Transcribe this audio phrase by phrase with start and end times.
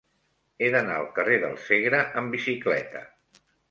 [0.61, 3.09] He d'anar al carrer del Segre amb bicicleta.